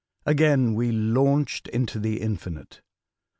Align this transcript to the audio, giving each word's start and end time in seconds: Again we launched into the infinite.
Again 0.25 0.73
we 0.73 0.91
launched 0.91 1.67
into 1.67 1.99
the 1.99 2.21
infinite. 2.23 2.81